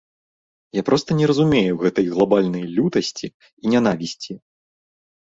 Я 0.77 0.81
проста 0.87 1.17
не 1.19 1.25
разумею 1.33 1.77
гэтай 1.85 2.05
глабальнай 2.15 2.67
лютасці 2.75 3.27
і 3.33 3.65
нянавісці. 3.79 4.33